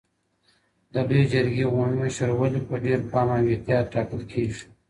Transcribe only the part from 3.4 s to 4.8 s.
احتیاط ټاکل کېږي؟